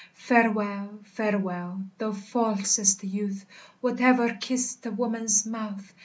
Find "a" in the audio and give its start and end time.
4.87-4.89